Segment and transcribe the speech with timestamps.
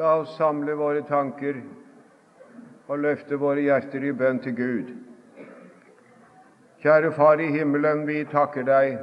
[0.00, 1.58] La oss samle våre tanker
[2.88, 4.92] og løfte våre hjerter i bønn til Gud.
[6.80, 8.94] Kjære Far i himmelen, vi takker deg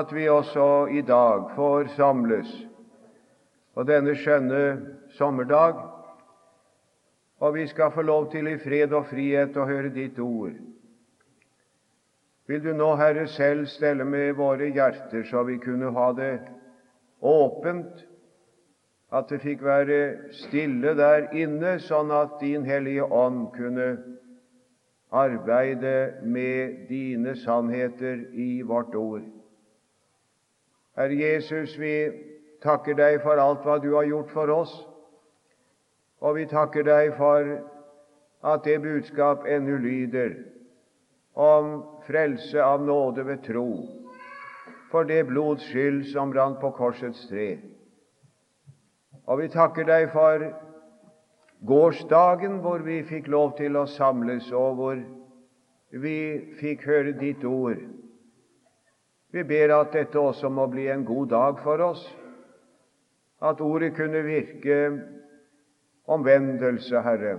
[0.00, 2.50] at vi også i dag får samles
[3.78, 4.64] på denne skjønne
[5.14, 5.78] sommerdag,
[7.38, 10.58] og vi skal få lov til i fred og frihet å høre ditt ord.
[12.50, 16.34] Vil du nå, Herre, selv stelle med våre hjerter, så vi kunne ha det
[17.22, 18.07] åpent
[19.12, 20.00] at det fikk være
[20.36, 23.88] stille der inne, sånn at Din Hellige Ånd kunne
[25.08, 29.24] arbeide med dine sannheter i vårt ord.
[30.98, 31.94] Herre Jesus, vi
[32.62, 34.74] takker deg for alt hva du har gjort for oss,
[36.20, 37.48] og vi takker deg for
[38.44, 40.34] at det budskap ennå lyder
[41.38, 43.70] om frelse av nåde ved tro,
[44.90, 47.56] for det blods skyld som brant på korsets tre.
[49.28, 50.40] Og vi takker deg for
[51.68, 55.00] gårsdagen hvor vi fikk lov til å samles, og hvor
[55.92, 56.18] vi
[56.60, 57.82] fikk høre ditt ord.
[59.32, 62.06] Vi ber at dette også må bli en god dag for oss,
[63.44, 64.78] at ordet kunne virke
[66.08, 67.34] omvendelse, Herre,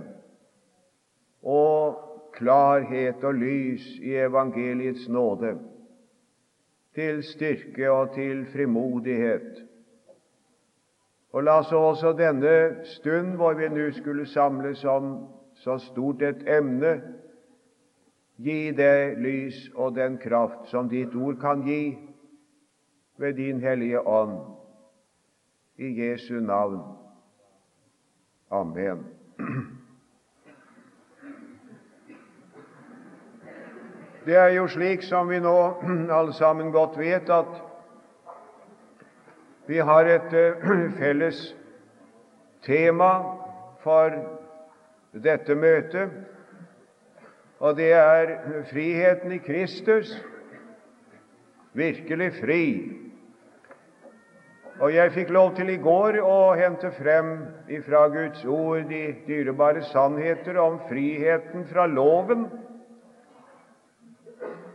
[1.42, 1.98] og
[2.36, 5.56] klarhet og lys i evangeliets nåde,
[6.94, 9.66] til styrke og til frimodighet
[11.32, 15.12] og la oss også denne stund hvor vi nå skulle samles om
[15.54, 17.00] så stort et emne,
[18.40, 21.98] gi det lys og den kraft som ditt ord kan gi
[23.20, 24.38] ved din Hellige Ånd.
[25.76, 26.80] I Jesu navn.
[28.50, 29.04] Amen.
[34.24, 35.56] Det er jo slik som vi nå
[36.12, 37.69] alle sammen godt vet, at
[39.70, 40.66] vi har et uh,
[40.98, 41.38] felles
[42.66, 43.10] tema
[43.84, 44.16] for
[45.14, 46.10] dette møtet,
[47.60, 48.32] og det er
[48.70, 50.10] friheten i Kristus.
[51.76, 52.64] Virkelig fri.
[54.80, 57.34] Og jeg fikk lov til i går å hente frem
[57.70, 62.48] ifra Guds ord de dyrebare sannheter om friheten fra loven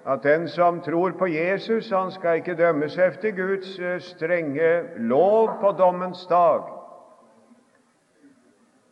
[0.06, 5.50] at den som tror på Jesus, han skal ikke dømmes efter Guds eh, strenge lov
[5.62, 6.62] på dommens dag.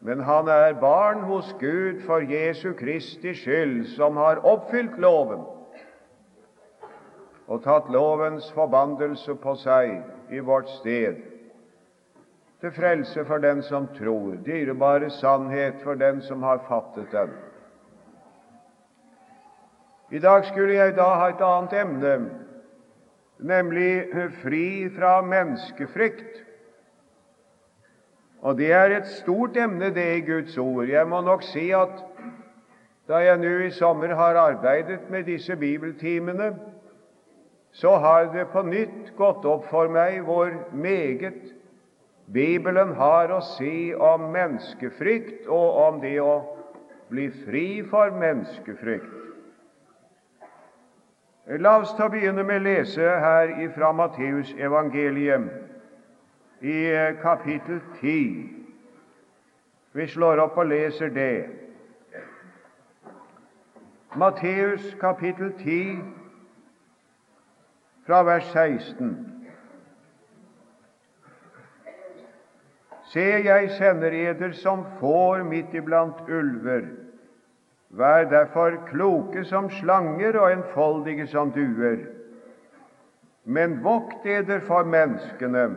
[0.02, 5.46] Men han er barn hos Gud for Jesu Kristi skyld, som har oppfylt loven
[7.48, 9.98] og tatt lovens forbannelse på seg
[10.32, 11.20] i vårt sted,
[12.64, 17.34] til frelse for den som tror, dyrebare sannhet for den som har fattet den.
[20.14, 22.10] I dag skulle jeg da ha et annet emne,
[23.42, 24.12] nemlig
[24.44, 26.44] fri fra menneskefrykt.
[28.46, 30.86] Og det er et stort emne, det i Guds ord.
[30.86, 32.04] Jeg må nok si at
[33.10, 36.52] da jeg nå i sommer har arbeidet med disse bibeltimene,
[37.74, 41.42] så har det på nytt gått opp for meg hvor meget
[42.30, 46.38] Bibelen har å si om menneskefrykt og om det å
[47.10, 49.23] bli fri for menneskefrykt.
[51.48, 55.50] La oss ta begynne med å lese her fra Matteusevangeliet
[56.64, 58.48] i eh, kapittel 10.
[59.92, 61.50] Vi slår opp og leser det.
[64.16, 66.00] Matteus kapittel 10
[68.08, 69.12] fra vers 16.
[73.12, 77.03] Se, jeg sender eder som får midt iblant ulver.
[77.94, 81.98] Vær derfor kloke som slanger og enfoldige som duer.
[83.46, 85.68] Men vokt eder for menneskene,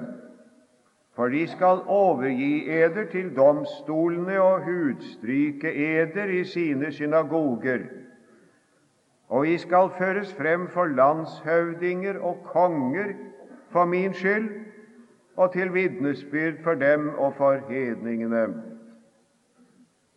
[1.16, 7.84] for de skal overgi eder til domstolene og hudstryke eder i sine synagoger.
[9.28, 13.12] Og I skal føres frem for landshøvdinger og konger
[13.70, 14.48] for min skyld,
[15.36, 18.75] og til vitnesbyrd for dem og for hedningene.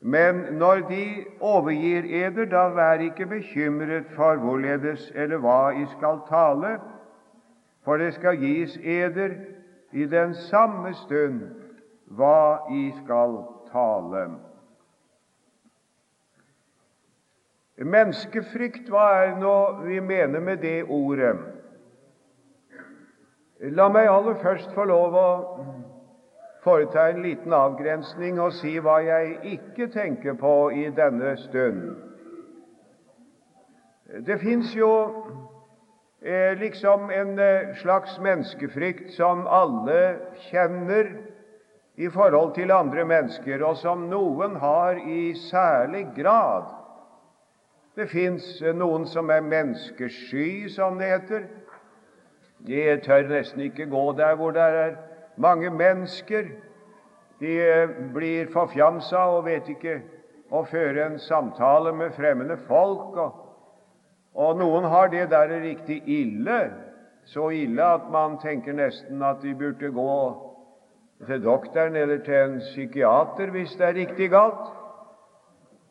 [0.02, 6.22] Men når de overgir eder, da vær ikke bekymret for hvorledes eller hva I skal
[6.30, 6.78] tale,
[7.84, 9.36] for det skal gis eder
[9.92, 11.42] i den samme stund
[12.16, 13.42] hva I skal
[13.72, 14.24] tale.
[17.80, 19.56] Menneskefrykt, hva er nå
[19.86, 21.36] vi mener med det ordet?
[23.76, 25.30] La meg aller først få lov å
[26.64, 31.84] foreta en liten avgrensning og si hva jeg ikke tenker på i denne stund.
[34.26, 34.92] Det fins jo
[36.22, 40.02] eh, liksom en eh, slags menneskefrykt som alle
[40.50, 41.14] kjenner
[42.00, 46.72] i forhold til andre mennesker, og som noen har i særlig grad.
[47.96, 48.46] Det fins
[48.76, 51.48] noen som er menneskesky, som det heter.
[52.68, 54.96] De tør nesten ikke gå der hvor det er
[55.40, 56.50] mange mennesker.
[57.40, 57.54] De
[58.14, 60.02] blir forfjamsa og vet ikke
[60.52, 63.16] å føre en samtale med fremmede folk.
[63.16, 63.46] Og,
[64.36, 66.60] og noen har det der riktig ille,
[67.30, 70.20] så ille at man tenker nesten at de burde gå
[71.28, 74.76] til doktoren eller til en psykiater hvis det er riktig galt.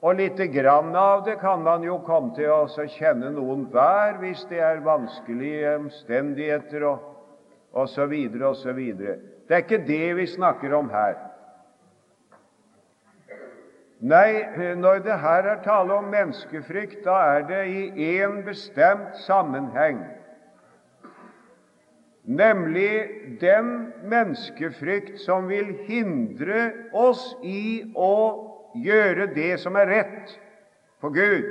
[0.03, 4.45] Og lite grann av det kan man jo komme til å kjenne noen hver hvis
[4.51, 7.18] det er vanskelige omstendigheter og
[7.83, 8.15] osv.
[8.51, 8.83] osv.
[8.99, 11.17] Det er ikke det vi snakker om her.
[13.99, 14.45] Nei,
[14.79, 20.05] når det her er tale om menneskefrykt, da er det i én bestemt sammenheng
[22.29, 23.09] nemlig
[23.41, 28.13] den menneskefrykt som vil hindre oss i å
[28.77, 30.35] gjøre det som er rett
[31.01, 31.49] for Gud.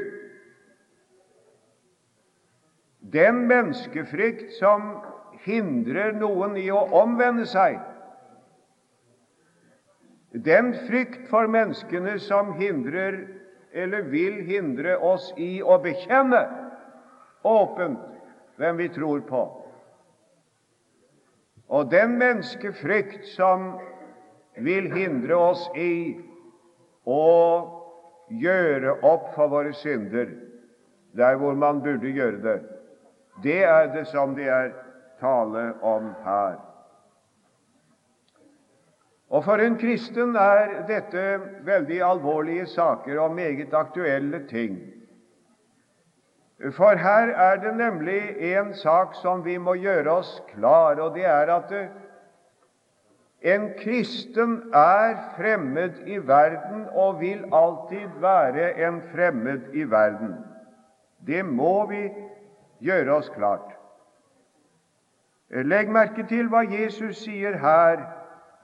[3.01, 5.00] Den menneskefrykt som
[5.47, 7.79] hindrer noen i å omvende seg.
[10.31, 13.23] Den frykt for menneskene som hindrer
[13.73, 16.44] eller vil hindre oss i å bekjenne
[17.47, 18.03] åpent
[18.57, 19.44] hvem vi tror på.
[21.67, 23.73] Og den menneskefrykt som
[24.57, 26.17] vil hindre oss i
[27.07, 27.23] å
[28.31, 30.31] gjøre opp for våre synder
[31.17, 32.57] der hvor man burde gjøre det,
[33.44, 34.73] det er det som det er
[35.19, 36.58] tale om her.
[39.30, 41.24] Og For en kristen er dette
[41.68, 44.78] veldig alvorlige saker og meget aktuelle ting.
[46.72, 48.22] For her er det nemlig
[48.56, 51.74] en sak som vi må gjøre oss klar, og det er at
[53.42, 60.34] en kristen er fremmed i verden og vil alltid være en fremmed i verden.
[61.28, 62.08] Det må vi
[62.81, 63.76] gjøre oss klart.
[65.49, 68.03] Legg merke til hva Jesus sier her.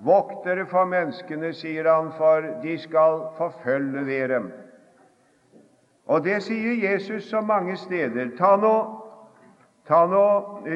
[0.03, 4.41] Vokt dere for menneskene, sier han, for de skal forfølge dere.
[6.11, 8.33] Og det sier Jesus så mange steder.
[8.37, 8.75] Ta nå,
[9.87, 10.25] ta nå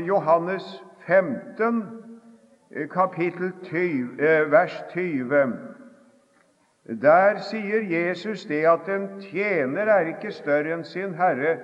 [0.08, 0.68] Johannes
[1.08, 1.84] 15,
[2.92, 5.58] kapittel 20, eh, vers 20.
[7.02, 11.58] Der sier Jesus det at en tjener er ikke større enn sin herre,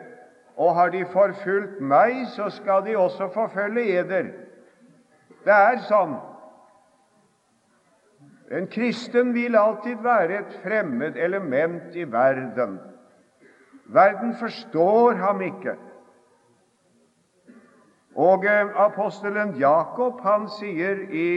[0.57, 4.29] og har de forfulgt meg, så skal de også forfølge eder.
[5.43, 6.15] Det er sånn.
[8.53, 12.77] En kristen vil alltid være et fremmed element i verden.
[13.93, 15.75] Verden forstår ham ikke.
[18.15, 21.29] Og eh, apostelen Jakob han sier i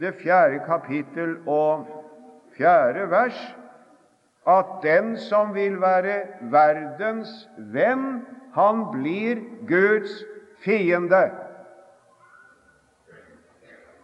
[0.00, 1.88] det fjerde kapittel og
[2.54, 3.40] fjerde vers
[4.46, 6.20] at den som vil være
[6.52, 8.22] verdens venn,
[8.54, 10.24] han blir Guds
[10.62, 11.30] fiende.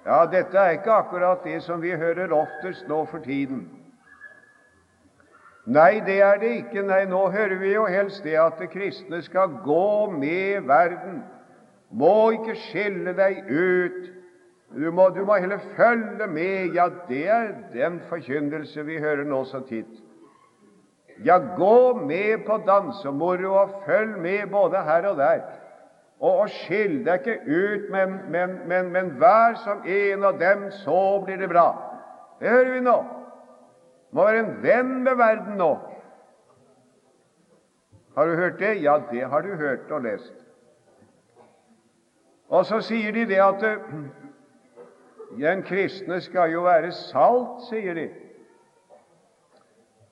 [0.05, 3.69] Ja, dette er ikke akkurat det som vi hører oftest nå for tiden.
[5.71, 6.83] Nei, det er det ikke.
[6.83, 11.21] Nei, Nå hører vi jo helst det at det kristne skal gå med verden.
[11.91, 14.09] Må ikke skille deg ut.
[14.75, 16.75] Du må, du må heller følge med.
[16.75, 20.10] Ja, det er den forkynnelse vi hører nå så titt.
[21.25, 25.41] Ja, gå med på dansemoro og følg med både her og der.
[26.21, 30.69] Og, og skill deg ikke ut, men, men, men, men vær som en av dem,
[30.83, 31.71] så blir det bra.
[32.41, 32.99] Det hører vi nå
[34.11, 35.71] må være en venn med verden nå.
[38.17, 38.75] Har du hørt det?
[38.83, 40.35] Ja, det har du hørt og lest.
[42.49, 43.63] Og så sier de det at
[45.45, 48.09] den kristne skal jo være salt, sier de.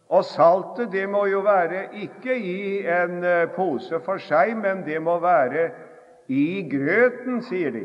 [0.08, 5.02] Og saltet det må jo være ikke i en eh, pose for seg, men det
[5.04, 5.68] må være
[6.32, 7.84] i grøten, sier de.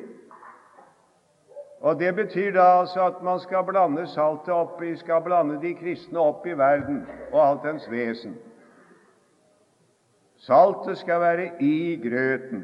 [1.83, 5.73] Og Det betyr da altså at man skal blande saltet opp i, skal blande de
[5.75, 7.01] kristne opp i verden
[7.33, 8.37] og alt dens vesen.
[10.39, 12.63] Saltet skal være i grøten.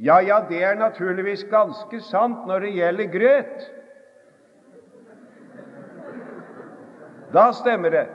[0.00, 3.72] Ja, ja, det er naturligvis ganske sant når det gjelder grøt.
[7.32, 8.06] Da stemmer det.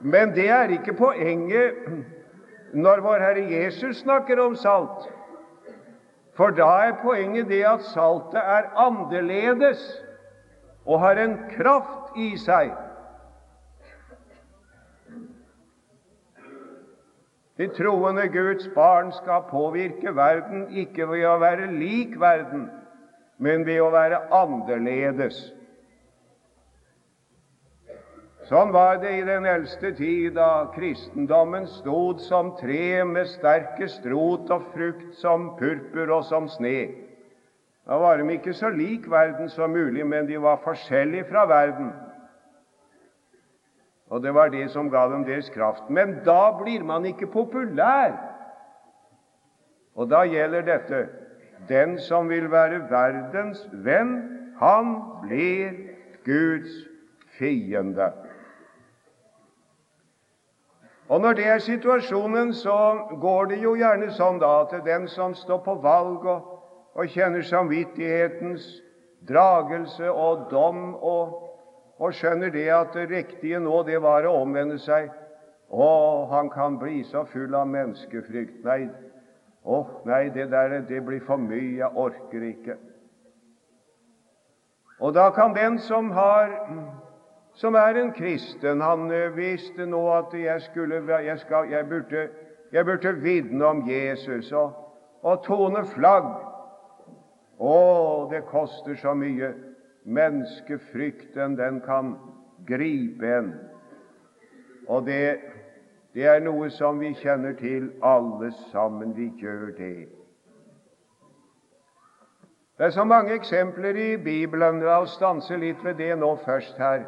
[0.00, 1.74] Men det er ikke poenget
[2.72, 5.06] når vår Herre Jesus snakker om salt.
[6.34, 9.82] For da er poenget det at saltet er annerledes
[10.86, 12.72] og har en kraft i seg.
[17.60, 22.70] De troende Guds barn skal påvirke verden ikke ved å være lik verden,
[23.38, 25.52] men ved å være annerledes.
[28.48, 34.50] Sånn var det i den eldste tid, da kristendommen stod som tre med sterkest rot
[34.50, 36.90] og frukt som purpur og som sne.
[37.86, 41.92] Da var de ikke så lik verden som mulig, men de var forskjellige fra verden.
[44.10, 45.88] Og det var det som ga dem deres kraft.
[45.90, 48.12] Men da blir man ikke populær.
[49.94, 51.06] Og da gjelder dette
[51.68, 54.16] den som vil være verdens venn,
[54.58, 55.72] han blir
[56.26, 56.74] Guds
[57.38, 58.10] fiende.
[61.08, 65.34] Og Når det er situasjonen, så går det jo gjerne sånn da at den som
[65.34, 66.46] står på valg og,
[66.94, 68.68] og kjenner samvittighetens
[69.28, 71.34] dragelse og dom og,
[71.98, 75.10] og, skjønner det at det riktige nå, det var å omvende seg
[75.72, 75.84] Å,
[76.28, 78.58] han kan bli så full av menneskefrykt.
[78.66, 78.90] Nei,
[79.64, 81.78] å, nei, det der det blir for mye.
[81.78, 82.74] Jeg orker ikke.
[85.00, 86.52] Og da kan den som har
[87.54, 88.80] som er en kristen.
[88.80, 92.28] Han eh, visste nå at jeg, skulle, jeg, skal, jeg, burde,
[92.72, 94.72] jeg burde vitne om Jesus og,
[95.22, 96.32] og tone flagg.
[97.62, 97.74] Å,
[98.32, 99.52] det koster så mye.
[100.02, 102.16] Menneskefrykten, den kan
[102.66, 103.52] gripe en.
[104.90, 105.38] Og det,
[106.16, 109.14] det er noe som vi kjenner til, alle sammen.
[109.14, 110.08] Vi gjør det.
[112.78, 114.82] Det er så mange eksempler i Bibelen.
[114.82, 117.04] La oss stanse litt ved det nå først her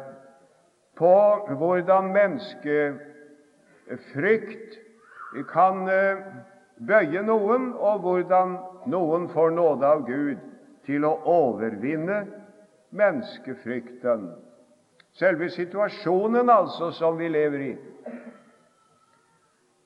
[0.95, 1.15] på
[1.59, 4.79] hvordan menneskefrykt
[5.51, 6.17] kan eh,
[6.87, 8.57] bøye noen, og hvordan
[8.91, 10.37] noen får nåde av Gud
[10.87, 12.25] til å overvinne
[12.95, 14.29] menneskefrykten.
[15.15, 17.75] Selve situasjonen altså som vi lever i.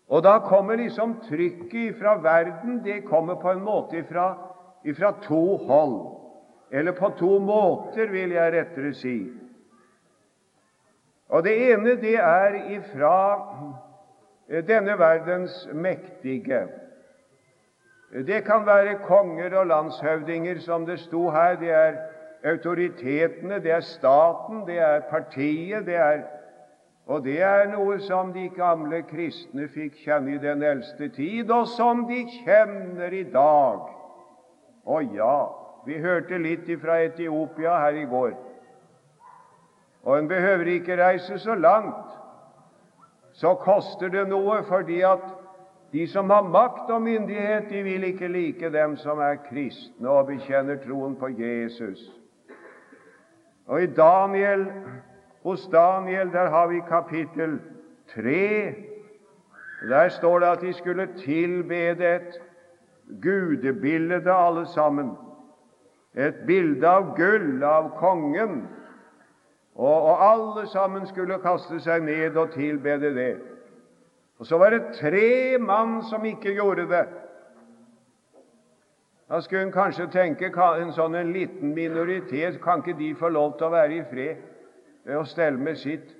[0.09, 5.99] Og da kommer liksom trykket fra verden det kommer på en måte ifra to hold.
[6.71, 9.15] Eller på to måter, vil jeg rettere si.
[11.29, 13.17] Og Det ene det er ifra
[14.50, 16.67] eh, denne verdens mektige.
[18.25, 21.55] Det kan være konger og landshøvdinger, som det sto her.
[21.55, 21.95] Det er
[22.43, 26.21] autoritetene, det er staten, det er partiet, det er
[27.09, 31.65] og det er noe som de gamle kristne fikk kjenne i den eldste tid, og
[31.71, 33.88] som de kjenner i dag.
[34.86, 35.38] Å ja,
[35.88, 38.36] vi hørte litt fra Etiopia her i går.
[40.03, 42.08] Og en behøver ikke reise så langt.
[43.34, 45.24] Så koster det noe, fordi at
[45.91, 50.27] de som har makt og myndighet, de vil ikke like dem som er kristne og
[50.27, 52.12] bekjenner troen på Jesus.
[53.68, 54.68] Og i Daniel,
[55.44, 57.60] hos Daniel der har vi kapittel
[58.15, 58.75] 3.
[59.89, 62.41] Der står det at de skulle tilbede et
[63.22, 65.12] gudebilde, alle sammen.
[66.15, 68.68] Et bilde av gull, av kongen,
[69.79, 73.31] og, og alle sammen skulle kaste seg ned og tilbede det.
[74.39, 77.05] Og så var det tre mann som ikke gjorde det.
[79.29, 83.57] Da skulle en kanskje tenke en sånn en liten minoritet, kan ikke de få lov
[83.57, 84.41] til å være i fred
[85.05, 86.15] ved å stelle med sitt?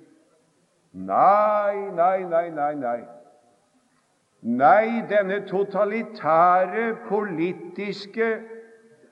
[0.92, 3.00] Nei, nei, nei, nei, nei.
[4.40, 8.30] Nei, denne totalitære politiske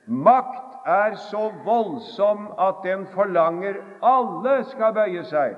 [0.07, 5.57] makt er så voldsom at den forlanger alle skal bøye seg.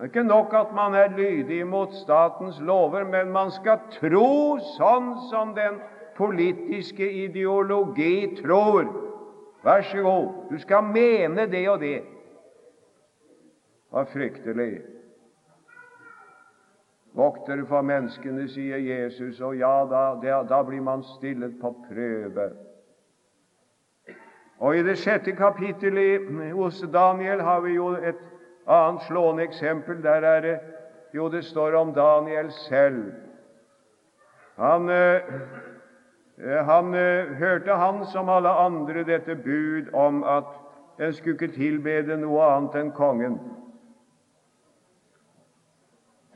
[0.00, 4.56] Det er ikke nok at man er lydig mot statens lover, men man skal tro
[4.78, 5.76] sånn som den
[6.16, 8.88] politiske ideologi tror.
[9.64, 11.98] Vær så god, du skal mene det og det.
[13.92, 14.72] Hva fryktelig.
[17.12, 22.50] Vokt dere for menneskene, sier Jesus, og ja, da, da blir man stillet på prøve.
[24.60, 28.18] Og I det sjette kapittelet hos Daniel har vi jo et
[28.68, 30.02] annet slående eksempel.
[30.02, 30.58] Der er det
[31.14, 33.12] jo det står om Daniel selv.
[34.56, 35.22] Han, eh,
[36.64, 40.44] han eh, hørte han som alle andre dette bud om at
[41.00, 43.38] en skulle ikke tilbede noe annet enn kongen.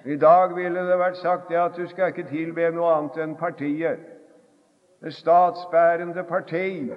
[0.04, 3.36] I dag ville det vært sagt det at du skal ikke tilbe noe annet enn
[3.36, 4.00] partiet,
[5.04, 6.88] det statsbærende parti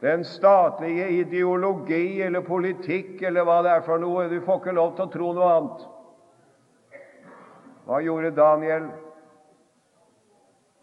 [0.00, 4.28] den statlige ideologi eller politikk eller hva det er for noe.
[4.30, 5.84] Du får ikke lov til å tro noe annet.
[7.88, 8.90] Hva gjorde Daniel?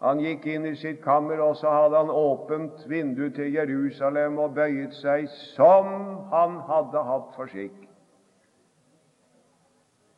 [0.04, 4.54] Han gikk inn i sitt kammer, og så hadde han åpent vinduet til Jerusalem og
[4.58, 5.88] bøyet seg som
[6.34, 7.78] han hadde hatt for skikk.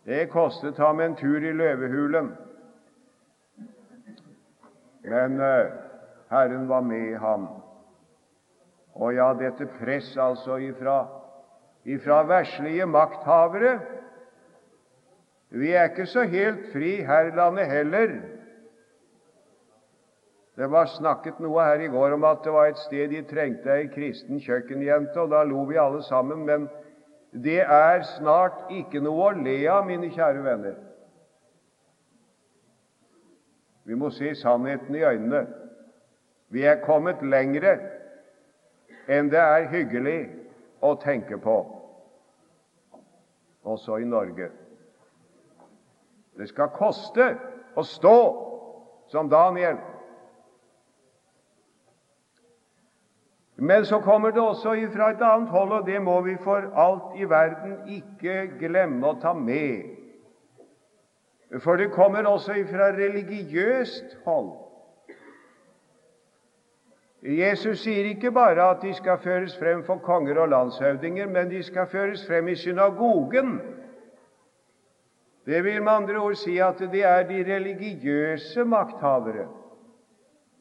[0.08, 2.32] Det kostet ham en tur i løvehulen,
[5.08, 5.72] men uh,
[6.32, 7.48] Herren var med ham.
[8.98, 11.04] Og ja, dette presset altså ifra,
[11.86, 13.78] ifra verslige makthavere
[15.50, 18.18] Vi er ikke så helt fri her i landet heller.
[20.58, 23.72] Det var snakket noe her i går om at det var et sted de trengte
[23.72, 26.44] ei kristen kjøkkenjente, og da lo vi alle sammen.
[26.50, 26.66] Men
[27.32, 30.76] det er snart ikke noe å le av, mine kjære venner.
[33.88, 35.46] Vi må se sannheten i øynene.
[36.52, 37.78] Vi er kommet lengre
[39.08, 40.20] enn det er hyggelig
[40.84, 41.58] å tenke på,
[43.64, 44.50] også i Norge.
[46.38, 47.32] Det skal koste
[47.76, 48.18] å stå
[49.12, 49.80] som Daniel.
[53.58, 57.16] Men så kommer det også fra et annet hold, og det må vi for alt
[57.18, 59.96] i verden ikke glemme å ta med.
[61.64, 64.67] For det kommer også fra religiøst hold.
[67.28, 71.64] Jesus sier ikke bare at de skal føres frem for konger og landshøvdinger, men de
[71.64, 73.60] skal føres frem i synagogen.
[75.46, 79.48] Det vil med andre ord si at det er de religiøse makthavere.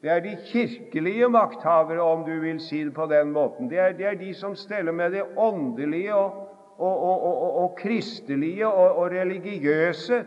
[0.01, 3.69] Det er de kirkelige makthavere, om du vil si det på den måten.
[3.69, 6.31] Det er, det er de som steller med det åndelige og,
[6.77, 10.25] og, og, og kristelige og, religiøse.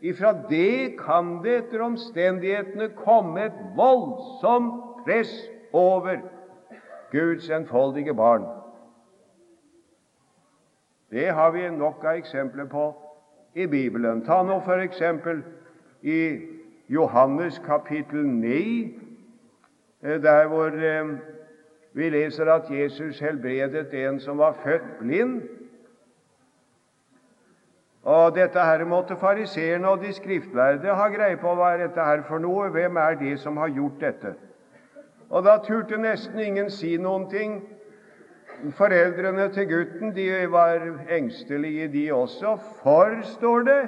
[0.00, 5.30] Ifra det kan det etter omstendighetene komme et voldsomt press
[5.72, 6.16] over
[7.10, 8.44] Guds enfoldige barn.
[11.10, 12.94] Det har vi nok av eksempler på
[13.54, 14.24] i Bibelen.
[14.24, 15.42] Ta nå eksempel
[16.02, 16.40] i
[16.88, 18.94] Johannes kapittel 9,
[20.02, 21.18] eh, der hvor eh,
[21.92, 25.42] vi leser at Jesus helbredet en som var født blind.
[28.02, 31.54] Og Dette her måtte fariseerne og de skriftlærde ha greie på.
[31.54, 32.70] Hva dette her for noe?
[32.74, 34.34] Hvem er det som har gjort dette?
[35.32, 37.62] Og da turte nesten ingen si noen ting.
[38.76, 42.58] Foreldrene til gutten de var engstelige, de også.
[42.82, 43.82] For, står det,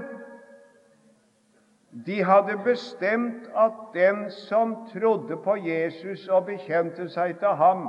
[2.06, 7.86] de hadde bestemt at den som trodde på Jesus og bekjente seg til ham,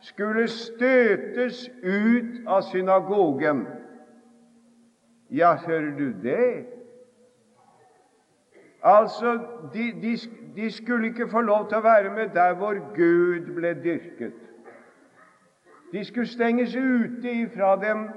[0.00, 3.66] skulle støtes ut av synagogen.
[5.30, 6.73] Ja, hører du det?
[8.84, 9.40] Altså,
[9.72, 10.16] de, de,
[10.56, 14.34] de, skulle ikke få lov til å være med der hvor Gud ble dyrket.
[15.92, 18.08] De skulle stenges ute ifra den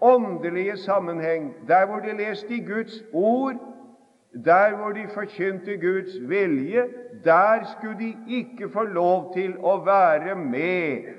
[0.00, 3.60] åndelige sammenheng, der hvor de leste i Guds ord,
[4.44, 6.88] der hvor de forkynte Guds vilje.
[7.24, 11.12] Der skulle de ikke få lov til å være med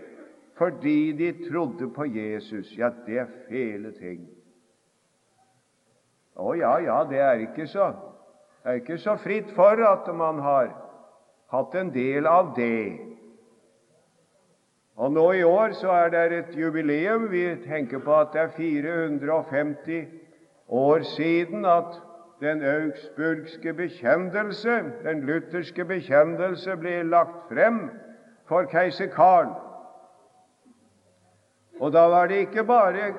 [0.57, 2.77] fordi de trodde på Jesus.
[2.77, 4.27] Ja, det er fæle ting.
[6.35, 7.91] Å ja, ja, det er ikke så
[8.67, 10.73] det er ikke så fritt for at man har
[11.55, 12.97] hatt en del av det.
[14.99, 17.29] Og Nå i år så er det et jubileum.
[17.31, 20.09] Vi tenker på at det er 450
[20.67, 21.95] år siden at
[22.43, 27.79] den augsburgske bekjendelse, den lutherske bekjendelse, ble lagt frem
[28.51, 29.53] for keiser Karl.
[31.79, 33.13] Og da var det ikke bare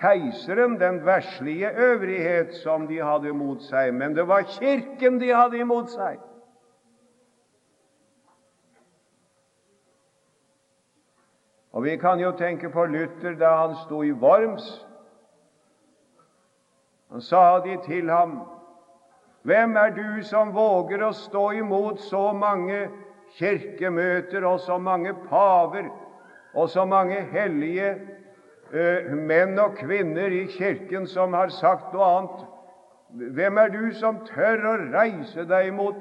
[0.00, 5.58] keiseren, den verslige øvrighet, som de hadde imot seg, men det var Kirken de hadde
[5.60, 6.20] imot seg.
[11.72, 14.86] Og Vi kan jo tenke på Luther da han sto i Worms.
[17.10, 18.40] Han sa de til ham,
[19.42, 22.90] Hvem er du som våger å stå imot så mange
[23.38, 25.88] kirkemøter og så mange paver
[26.54, 27.94] og så mange hellige
[28.70, 32.46] menn og kvinner i Kirken som har sagt noe annet.
[33.34, 35.98] Hvem er du som tør å reise deg mot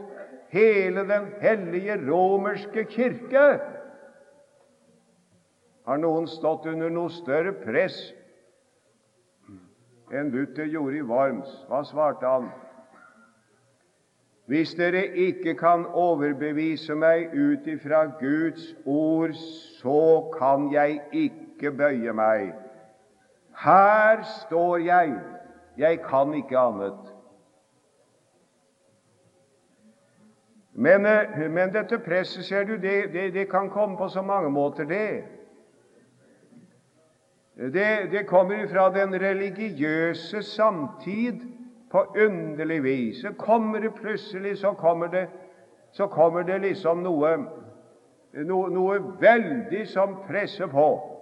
[0.54, 3.48] hele den hellige romerske kirke?
[5.90, 7.98] Har noen stått under noe større press
[10.14, 11.50] enn Luther gjorde i Worms?
[11.70, 12.50] Hva svarte han?
[14.50, 19.36] Hvis dere ikke kan overbevise meg ut ifra Guds ord,
[19.82, 22.54] så kan jeg ikke ikke bøye meg.
[23.60, 25.16] Her står jeg,
[25.78, 27.16] jeg kan ikke annet.
[30.74, 34.50] Men, eh, men dette presset, ser du, det, det, det, kan komme på så mange
[34.50, 35.24] måter, det.
[37.74, 41.42] Det, det kommer fra den religiøse samtid
[41.92, 43.22] på underlig vis.
[43.22, 45.28] Så kommer det plutselig så kommer det,
[45.92, 47.36] så kommer det liksom noe,
[48.34, 51.19] noe, noe veldig som presser på.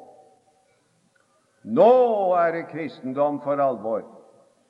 [1.67, 4.05] Nå er det kristendom for alvor.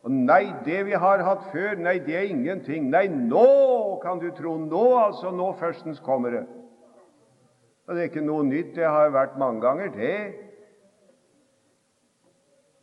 [0.07, 2.89] Og Nei, det vi har hatt før, nei, det er ingenting.
[2.89, 4.55] Nei, nå kan du tro.
[4.57, 5.33] Nå, altså.
[5.36, 6.43] Nå førstens kommer det.
[7.88, 8.75] Og Det er ikke noe nytt.
[8.75, 10.17] Det har vært mange ganger, det.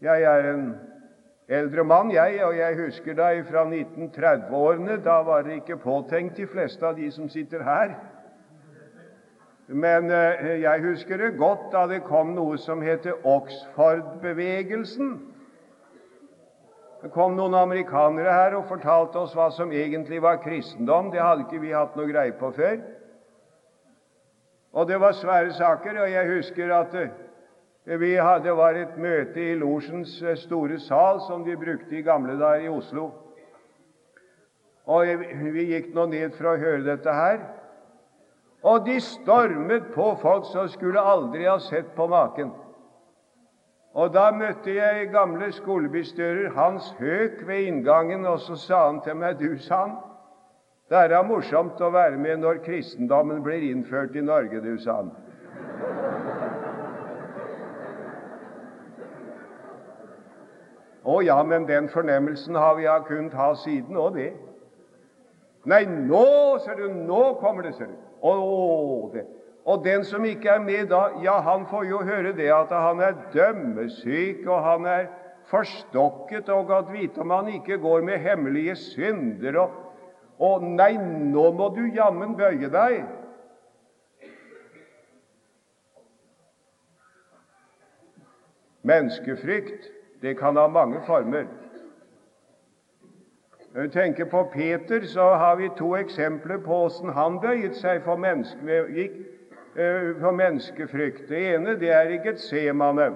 [0.05, 0.66] Jeg er en
[1.48, 4.98] eldre mann, jeg, og jeg husker da fra 1930-årene.
[5.05, 7.96] Da var det ikke påtenkt, de fleste av de som sitter her.
[9.66, 15.14] Men eh, jeg husker det godt da det kom noe som heter Oxford-bevegelsen.
[17.05, 21.11] Det kom noen amerikanere her og fortalte oss hva som egentlig var kristendom.
[21.12, 22.79] Det hadde ikke vi hatt noe greie på før.
[24.74, 26.00] Og det var svære saker.
[26.03, 27.11] Og jeg husker at eh,
[28.00, 32.37] vi hadde, var et møte i losjens eh, store sal, som de brukte i gamle
[32.37, 33.11] dager i Oslo.
[34.85, 35.09] Og
[35.57, 37.46] vi gikk nå ned for å høre dette her.
[38.64, 42.53] Og de stormet på folk som skulle aldri ha sett på maken.
[43.94, 49.16] Og Da møtte jeg gamle skolebistører Hans Høk ved inngangen, og så sa han til
[49.16, 49.96] meg, 'Du', sa han,
[50.88, 54.96] 'det er da morsomt å være med når kristendommen blir innført i Norge', du, sa
[54.96, 55.11] han.
[61.05, 64.33] Å ja, men den fornemmelsen har vi kunnet ha siden og det.
[65.64, 68.04] Nei, nå, ser du, nå kommer det, ser du.
[68.25, 69.27] Det.
[69.65, 73.01] Og den som ikke er med da, ja, han får jo høre det at han
[73.01, 75.07] er dømmesyk, og han er
[75.49, 79.81] forstokket, og at vite om han ikke går med hemmelige synder og,
[80.39, 83.05] og Nei, nå må du jammen bøye deg!
[88.85, 89.87] Menneskefrykt,
[90.21, 91.47] det kan ha mange former.
[93.75, 98.05] Når vi tenker på Peter, så har vi to eksempler på åssen han bøyet seg
[98.05, 99.17] for, menneske, gikk,
[99.75, 101.25] eh, for menneskefrykt.
[101.29, 103.09] Det ene det er i Getsemane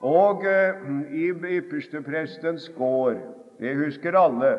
[0.00, 3.16] og uh, i yppersteprestens gård.
[3.58, 4.58] Det husker alle.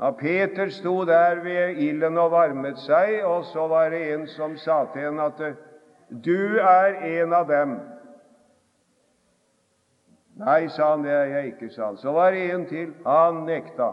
[0.00, 4.56] Ja, Peter sto der ved ilden og varmet seg, og så var det en som
[4.56, 5.42] sa til henne at
[6.24, 7.78] du er en av dem.
[10.44, 11.96] Nei, sa han, det er jeg ikke, sa han.
[11.96, 12.94] Så var det en til.
[13.06, 13.92] Han nekta.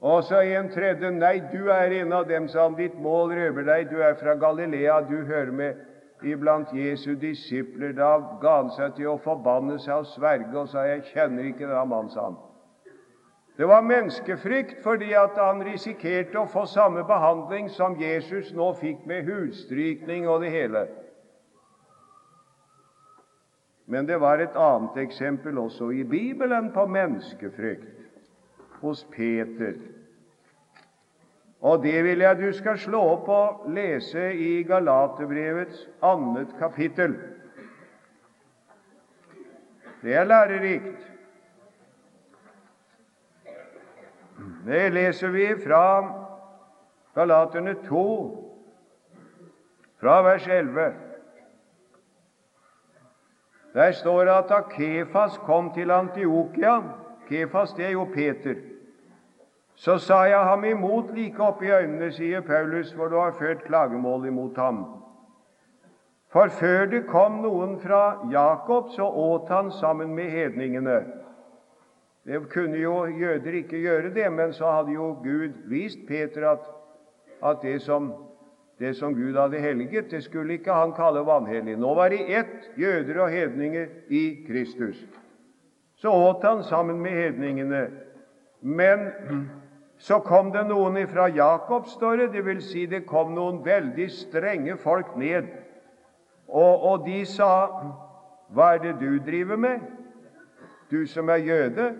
[0.00, 1.10] Og så en tredje.
[1.10, 2.76] Nei, du er en av dem, sa han.
[2.78, 3.90] Ditt mål røver deg.
[3.90, 5.00] Du er fra Galilea.
[5.06, 5.74] Du hører med
[6.26, 7.92] iblant Jesu disipler.
[7.96, 11.68] Da ga han seg til å forbanne seg og sverge og sa, 'Jeg kjenner ikke
[11.68, 12.36] den mannen', sa han.
[13.56, 19.06] Det var menneskefrykt fordi at han risikerte å få samme behandling som Jesus nå fikk
[19.06, 20.86] med hudstrykning og det hele.
[23.90, 28.04] Men det var et annet eksempel også i Bibelen på menneskefrykt
[28.80, 29.74] hos Peter.
[31.60, 37.18] Og det vil jeg du skal slå opp og lese i Galaterbrevets annet kapittel.
[40.00, 41.10] Det er lærerikt.
[44.70, 45.84] Det leser vi fra
[47.14, 48.08] Galaterne 2,
[50.00, 51.09] fra vers 11.
[53.74, 56.80] Der står det at da Kefas kom til Antiokia
[57.28, 58.54] Kefas, det er jo Peter.
[59.74, 63.62] Så sa jeg ham imot like opp i øynene, sier Paulus, for du har ført
[63.64, 64.82] klagemål imot ham.
[66.30, 70.98] For før det kom noen fra Jakob, så åt han sammen med hedningene.
[72.26, 76.66] Det kunne jo jøder ikke gjøre det, men så hadde jo Gud vist Peter at,
[77.42, 78.12] at det som
[78.80, 81.76] det som Gud hadde helget, det skulle ikke han kalle vanhellig.
[81.76, 85.02] Nå var de ett, jøder og hedninger, i Kristus.
[86.00, 87.82] Så åt han sammen med hedningene.
[88.60, 89.10] Men
[90.00, 92.28] så kom det noen fra Jakob, står det.
[92.32, 95.50] Det vil si, det kom noen veldig strenge folk ned.
[96.48, 97.68] Og, og de sa,
[98.48, 99.80] 'Hva er det du driver med,
[100.90, 101.94] du som er jøde?'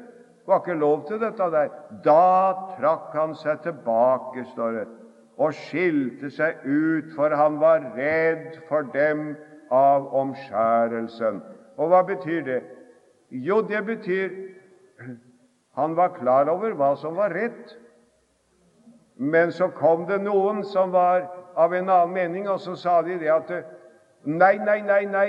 [0.47, 1.69] Var ikke lov til dette der.
[2.05, 5.00] Da trakk han seg tilbake, står det
[5.41, 9.33] og skilte seg ut, for han var redd for dem
[9.73, 11.41] av omskjærelsen.
[11.81, 12.61] Og hva betyr det?
[13.31, 14.35] Jo, det betyr
[15.79, 17.77] han var klar over hva som var rett.
[19.17, 23.19] Men så kom det noen som var av en annen mening, og så sa de
[23.21, 23.53] det at
[24.25, 25.29] Nei, nei, nei, nei.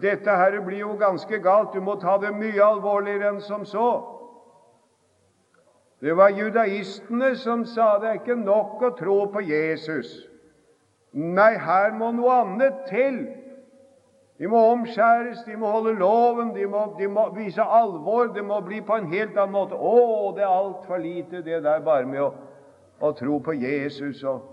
[0.00, 1.74] Dette her blir jo ganske galt.
[1.74, 3.88] Du må ta det mye alvorligere enn som så.
[6.00, 10.12] Det var judaistene som sa det er ikke nok å tro på Jesus.
[11.12, 13.24] Nei, her må noe annet til.
[14.38, 18.30] De må omskjæres, de må holde loven, de må, de må vise alvor.
[18.34, 19.74] Det må bli på en helt annen måte.
[19.74, 22.30] Å, det er altfor lite, det der bare med å,
[23.02, 24.46] å tro på Jesus og,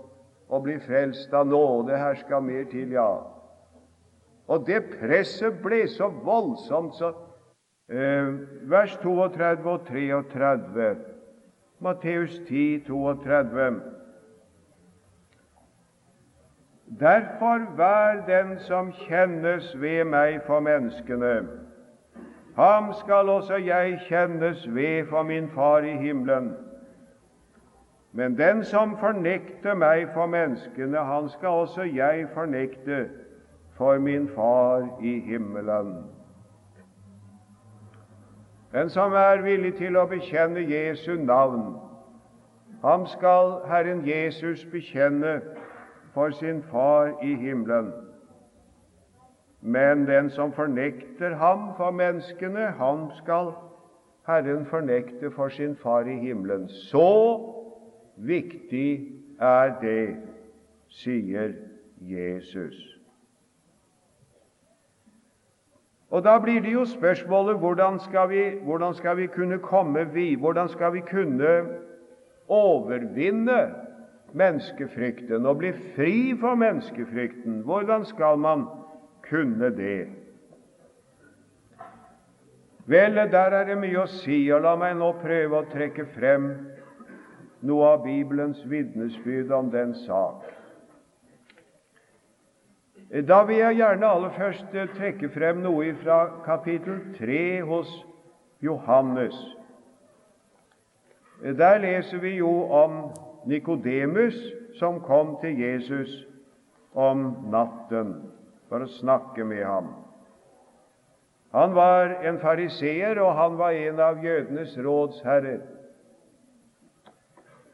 [0.50, 1.94] og bli frelst av nåde.
[1.94, 3.10] Her skal mer til, ja.
[4.50, 7.12] Og det presset ble så voldsomt, så
[7.90, 8.34] eh,
[8.66, 11.15] Vers 32 og 33
[11.80, 13.82] Matteus 10, 32.
[17.00, 21.48] Derfor vær den som kjennes ved meg for menneskene.
[22.56, 26.54] Ham skal også jeg kjennes ved for min Far i himmelen.
[28.12, 33.08] Men den som fornekter meg for menneskene, han skal også jeg fornekte
[33.76, 36.15] for min Far i himmelen.
[38.76, 41.78] Den som er villig til å bekjenne Jesu navn,
[42.82, 45.38] ham skal Herren Jesus bekjenne
[46.12, 47.88] for sin Far i himmelen.
[49.60, 53.54] Men den som fornekter ham for menneskene, han skal
[54.28, 56.68] Herren fornekte for sin Far i himmelen.
[56.68, 57.08] Så
[58.16, 59.08] viktig
[59.40, 60.16] er det,
[60.88, 61.56] sier
[62.00, 62.95] Jesus.
[66.10, 70.34] Og Da blir det jo spørsmålet hvordan skal vi, hvordan skal vi kunne komme vi,
[70.34, 71.66] hvordan skal vi kunne
[72.48, 73.74] overvinne
[74.32, 77.60] menneskefrykten og bli fri for menneskefrykten.
[77.60, 78.64] Hvordan skal man
[79.30, 80.08] kunne det?
[82.86, 86.52] Vel, der er det mye å si, og la meg nå prøve å trekke frem
[87.66, 90.44] noe av Bibelens vitnesbyrd om den sak.
[93.10, 97.92] Da vil jeg gjerne aller først trekke frem noe fra kapittel 3 hos
[98.60, 99.36] Johannes.
[101.38, 102.96] Der leser vi jo om
[103.46, 104.34] Nikodemus
[104.78, 106.26] som kom til Jesus
[106.94, 108.12] om natten
[108.66, 109.94] for å snakke med ham.
[111.54, 115.62] Han var en fariseer, og han var en av jødenes rådsherrer.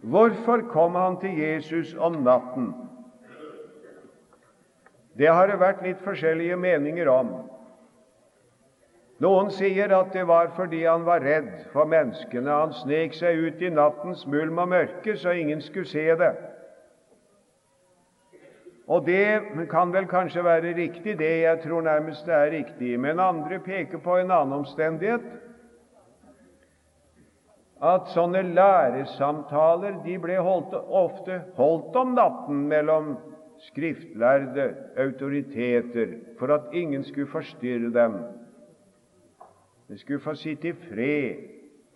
[0.03, 2.75] Hvorfor kom han til Jesus om natten?
[5.19, 7.35] Det har det vært litt forskjellige meninger om.
[9.23, 12.51] Noen sier at det var fordi han var redd for menneskene.
[12.51, 16.33] Han snek seg ut i nattens mulm og mørke, så ingen skulle se det.
[18.91, 21.31] Og det kan vel kanskje være riktig, det.
[21.45, 22.99] Jeg tror nærmest det er riktig.
[23.01, 25.23] Men andre peker på en annen omstendighet.
[27.83, 33.17] At sånne læresamtaler de ble holdt, ofte holdt om natten mellom
[33.63, 36.07] skriftlærde autoriteter
[36.39, 38.17] for at ingen skulle forstyrre dem.
[39.89, 41.35] De skulle få sitte i fred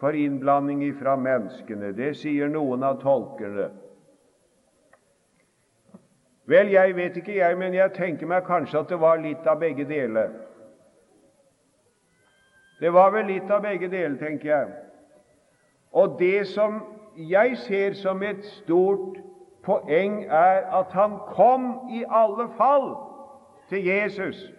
[0.00, 1.92] for innblanding fra menneskene.
[1.96, 3.70] Det sier noen av tolkerne.
[6.46, 9.58] Vel, jeg vet ikke, jeg, men jeg tenker meg kanskje at det var litt av
[9.58, 10.30] begge deler.
[12.80, 14.74] Det var vel litt av begge deler, tenker jeg.
[15.96, 16.78] Og det som
[17.16, 19.16] jeg ser som et stort
[19.66, 22.94] poeng, er at han kom i alle fall
[23.68, 24.52] til Jesus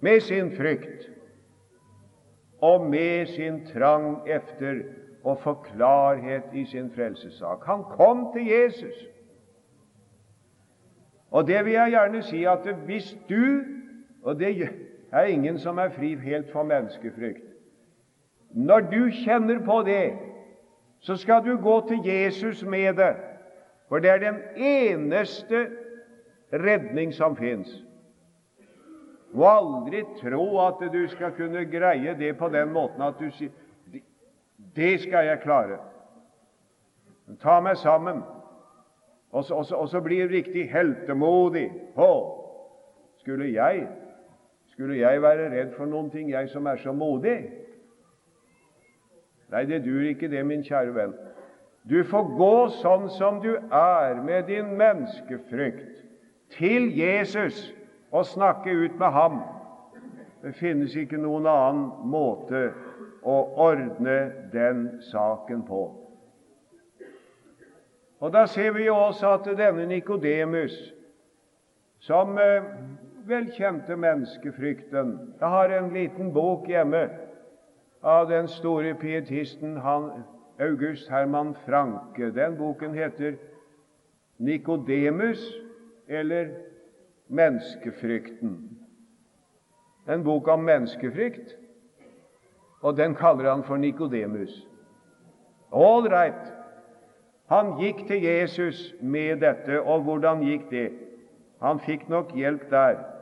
[0.00, 1.10] med sin frykt
[2.60, 4.82] og med sin trang efter
[5.26, 7.64] å få klarhet i sin frelsessak.
[7.66, 8.96] Han kom til Jesus.
[11.30, 13.64] Og det vil jeg gjerne si at hvis du
[14.26, 14.68] Og det
[15.12, 17.44] er ingen som er fri helt for menneskefrykt.
[18.50, 20.18] Når du kjenner på det,
[21.06, 23.12] så skal du gå til Jesus med det,
[23.88, 25.68] for det er den eneste
[26.52, 27.70] redning som fins.
[29.30, 33.50] Må aldri tro at du skal kunne greie det på den måten at du sier
[34.76, 35.78] 'Det skal jeg klare'.
[37.42, 38.22] Ta meg sammen.
[39.30, 41.72] Og så, og så, og så blir riktig heltemodig.
[41.94, 42.42] Hå!
[43.18, 43.88] skulle jeg
[44.66, 47.50] skulle jeg være redd for noen ting, jeg som er så modig?
[49.52, 51.14] Nei, det duer ikke det, min kjære venn.
[51.86, 56.02] Du får gå sånn som du er, med din menneskefrykt,
[56.56, 57.68] til Jesus
[58.10, 59.38] og snakke ut med ham.
[60.42, 62.68] Det finnes ikke noen annen måte
[63.26, 63.36] å
[63.68, 64.18] ordne
[64.52, 65.84] den saken på.
[68.20, 70.74] Og Da ser vi også at denne Nikodemus,
[72.00, 72.62] som eh,
[73.26, 77.08] vel kjente menneskefrykten Jeg har en liten bok hjemme
[78.06, 80.10] av den store pietisten han,
[80.62, 82.30] August Herman Franke.
[82.30, 83.34] Den boken heter
[84.38, 85.54] 'Nikodemus',
[86.08, 86.48] eller
[87.28, 88.78] menneskefrykten.
[90.08, 91.56] En bok om menneskefrykt,
[92.80, 94.68] og den kaller han for Nikodemus.
[95.72, 96.52] All right.
[97.46, 100.92] Han gikk til Jesus med dette, og hvordan gikk det?
[101.62, 103.15] Han fikk nok hjelp der.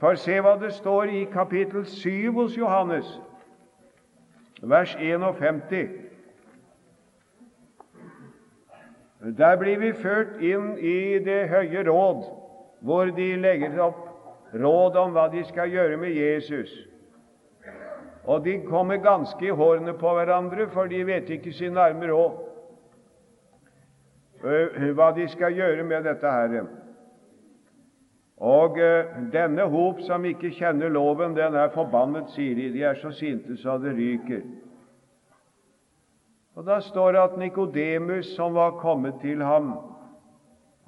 [0.00, 3.08] For se hva det står i kapittel 7 hos Johannes,
[4.60, 5.88] vers 51.
[9.38, 12.26] Der blir vi ført inn i Det høye råd,
[12.84, 14.04] hvor de legger opp
[14.52, 16.70] råd om hva de skal gjøre med Jesus.
[18.26, 22.42] Og de kommer ganske i hårene på hverandre, for de vet ikke sin nærme råd.
[24.44, 26.66] uh, hva de skal gjøre med dette her.
[28.36, 32.70] Og uh, denne hop som ikke kjenner loven, den er forbannet, sier de.
[32.74, 34.44] De er så sinte så det ryker.
[36.56, 39.74] Og Da står det at Nikodemus, som var kommet til ham,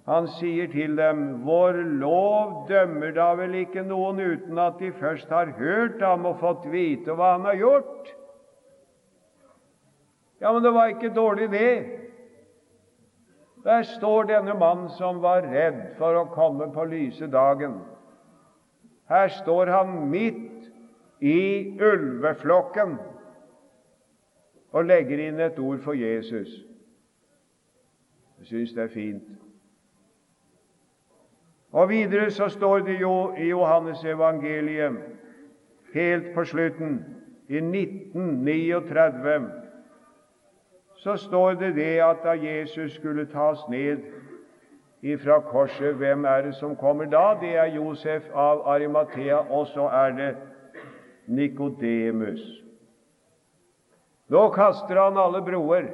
[0.09, 5.29] han sier til dem, Vår lov dømmer da vel ikke noen uten at de først
[5.29, 8.15] har hørt ham og fått vite hva han har gjort?
[10.41, 11.98] Ja, men det var ikke dårlig, det.
[13.68, 17.74] Der står denne mannen som var redd for å komme på lyse dagen.
[19.12, 20.70] Her står han midt
[21.20, 22.96] i ulveflokken
[24.72, 26.48] og legger inn et ord for Jesus.
[28.38, 29.28] Jeg syns det er fint.
[31.76, 34.96] Og Videre så står det jo i Johannes evangeliet,
[35.92, 37.00] helt på slutten,
[37.48, 39.50] i 1939,
[41.09, 43.99] så står det det at da Jesus skulle tas ned
[45.03, 47.38] ifra korset, hvem er det som kommer da?
[47.40, 50.37] Det er Josef av Arimathea, og så er det
[51.27, 52.44] Nikodemus.
[54.29, 55.88] Nå kaster han alle broer.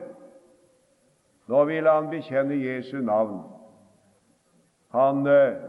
[1.46, 3.38] Nå vil han bekjenne Jesu navn.
[4.90, 5.62] Han eh,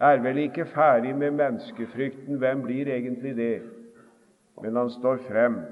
[0.00, 2.36] er vel ikke ferdig med menneskefrykten.
[2.36, 3.62] Hvem blir egentlig det?
[4.62, 5.62] Men han står frem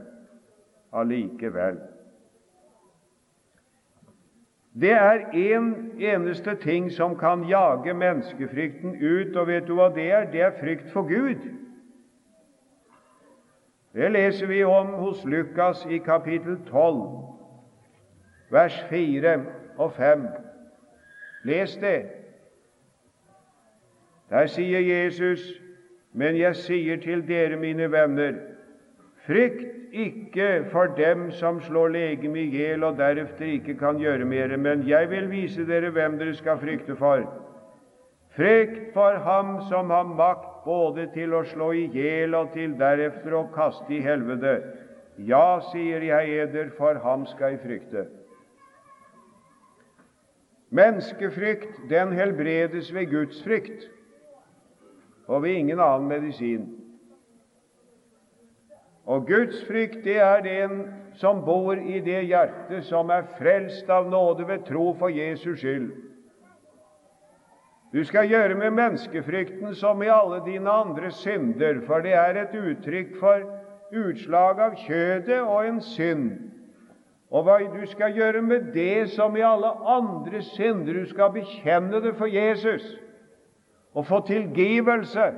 [0.93, 1.79] allikevel.
[4.81, 9.89] Det er én en eneste ting som kan jage menneskefrykten ut, og vet du hva
[9.95, 10.31] det er?
[10.31, 11.41] Det er frykt for Gud.
[13.93, 17.25] Det leser vi om hos Lukas i kapittel 12,
[18.51, 19.45] vers 4
[19.79, 20.27] og 5.
[21.45, 22.07] Les det.
[24.31, 25.43] Der sier Jesus,
[26.13, 28.35] men jeg sier til dere, mine venner,
[29.27, 34.57] frykt ikke for dem som slår legemet i hjel og deretter ikke kan gjøre mer,
[34.57, 37.25] men jeg vil vise dere hvem dere skal frykte for.
[38.39, 43.35] Frykt for ham som har makt både til å slå i hjel og til deretter
[43.35, 44.61] å kaste i helvete.
[45.19, 48.07] Ja, sier jeg eder, for ham skal jeg frykte.
[50.71, 53.89] Menneskefrykt den helbredes ved Guds frykt
[55.27, 56.69] og ved ingen annen medisin.
[59.09, 60.83] Og Guds frykt det er den
[61.17, 65.89] som bor i det hjertet som er frelst av nåde ved tro for Jesus skyld.
[67.93, 72.53] Du skal gjøre med menneskefrykten som i alle dine andre synder, for det er et
[72.53, 73.49] uttrykk for
[73.97, 76.29] utslag av kjødet og en synd
[77.31, 80.97] og hva du skal gjøre med det som i alle andre synder.
[80.97, 82.85] Du skal bekjenne det for Jesus
[83.93, 85.33] og få tilgivelse.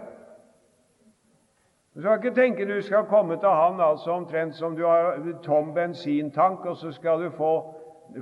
[1.95, 5.75] Du skal ikke tenke du skal komme til Han altså omtrent som du har tom
[5.75, 7.75] bensintank, og så skal du få,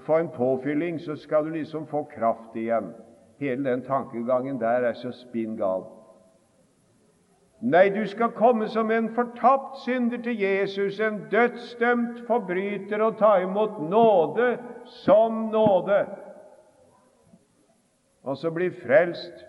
[0.06, 2.94] få en påfylling, så skal du liksom få kraft igjen.
[3.38, 5.84] Hele den tankegangen der er så spinn gal.
[7.60, 13.36] Nei, du skal komme som en fortapt synder til Jesus, en dødsdømt forbryter, og ta
[13.42, 16.06] imot nåde som nåde,
[18.22, 19.44] og så bli frelst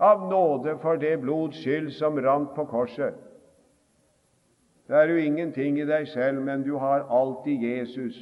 [0.00, 3.14] av nåde for det blods skyld som rant på korset.
[4.92, 8.18] Det er jo ingenting i deg selv, men du har alltid Jesus.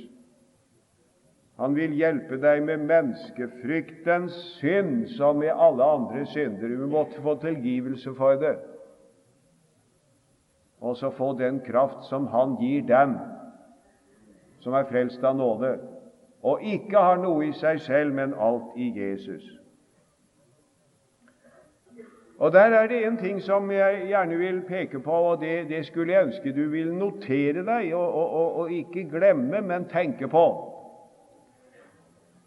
[1.58, 6.70] Han vil hjelpe deg med menneskefryktens synd som med alle andre synder.
[6.70, 8.54] Du måtte få tilgivelse for det
[10.80, 13.18] og så få den kraft som Han gir dem
[14.60, 15.78] som er frelst av nåde,
[16.42, 19.59] og ikke har noe i seg selv, men alt i Jesus.
[22.40, 25.86] Og Der er det en ting som jeg gjerne vil peke på, og det, det
[25.86, 30.44] skulle jeg ønske du vil notere deg, og, og, og, ikke glemme, men tenke på.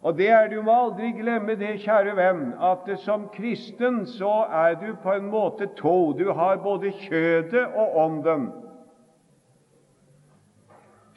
[0.02, 4.74] Og det er Du må aldri glemme det, kjære venn, at som kristen så er
[4.82, 6.12] du på en måte to.
[6.18, 8.50] Du har både kjødet og ånden.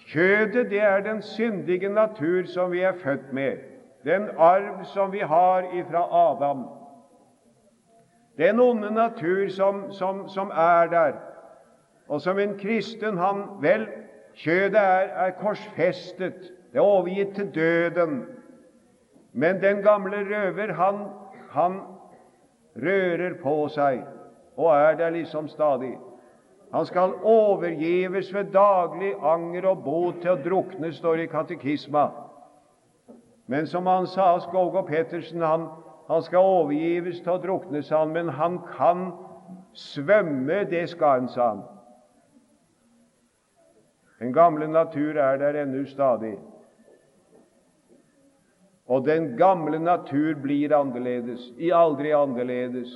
[0.05, 3.57] Kjødet det er den syndige natur som vi er født med,
[4.05, 6.76] den arv som vi har ifra Adam.
[8.37, 11.13] Den onde natur som, som, som er der,
[12.07, 13.87] og som en kristen han Vel,
[14.37, 18.25] kjødet er, er korsfestet, det er overgitt til døden.
[19.33, 21.07] Men den gamle røver, han,
[21.49, 21.79] han
[22.75, 24.03] rører på seg
[24.57, 25.97] og er der liksom stadig.
[26.73, 32.09] Han skal overgives ved daglig anger og bot til å drukne, står i katekisma.
[33.47, 35.69] Men som han sa, Skåge Pettersen, han,
[36.07, 39.09] han skal overgives til å drukne, sa han, men han kan
[39.75, 41.65] svømme, det skal han, sa han.
[44.19, 46.37] Den gamle natur er der ennå stadig.
[48.87, 52.93] Og den gamle natur blir annerledes, i aldri annerledes.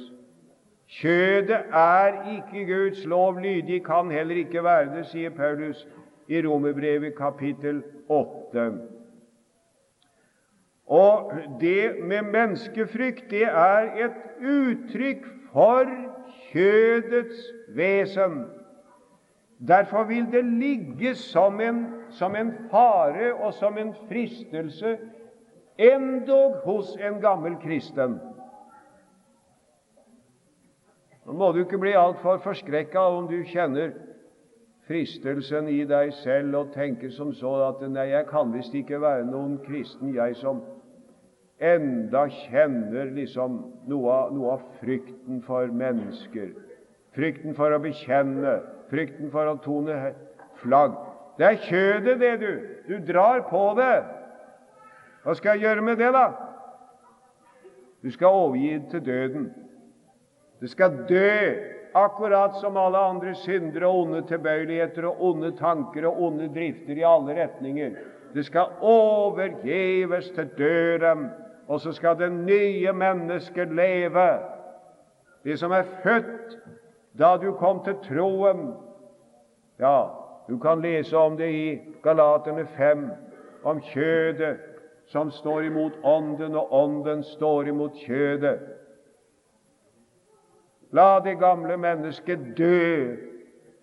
[0.91, 5.83] Kjødet er ikke Guds lov lydig, kan heller ikke være det, sier Paulus
[6.31, 8.71] i Romerbrevet kapittel 8.
[10.91, 15.23] Og det med menneskefrykt, det er et uttrykk
[15.53, 15.87] for
[16.51, 18.41] kjødets vesen.
[19.67, 24.97] Derfor vil det ligge som en, som en fare og som en fristelse
[25.79, 28.19] endog hos en gammel kristen.
[31.25, 33.93] Nå må du ikke bli altfor forskrekka om du kjenner
[34.89, 39.29] fristelsen i deg selv og tenker som så at nei, jeg kan visst ikke være
[39.29, 40.63] noen kristen, jeg som
[41.61, 43.59] enda kjenner liksom
[43.89, 46.51] noe av, noe av frykten for mennesker.
[47.15, 48.57] Frykten for å bekjenne,
[48.89, 50.13] frykten for å tone
[50.61, 50.95] flagg.
[51.37, 52.53] Det er kjødet, det, du.
[52.87, 53.97] Du drar på det.
[55.21, 56.25] Hva skal jeg gjøre med det, da?
[58.01, 59.51] Du skal overgi det til døden.
[60.61, 61.35] Det skal dø,
[61.97, 67.05] akkurat som alle andre syndere og onde tilbøyeligheter og onde tanker og onde drifter i
[67.05, 67.95] alle retninger.
[68.33, 71.29] Det skal overgives til døden,
[71.67, 74.39] og så skal det nye mennesket leve.
[75.43, 76.57] Det som er født
[77.19, 78.73] da du kom til troen.
[79.79, 80.07] Ja,
[80.49, 83.09] du kan lese om det i Galaterne 5,
[83.63, 84.57] om kjødet
[85.07, 88.59] som står imot Ånden, og Ånden står imot kjødet.
[90.91, 93.15] La det gamle mennesket dø,